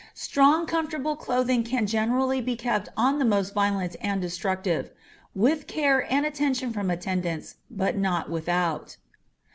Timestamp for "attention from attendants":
6.25-7.57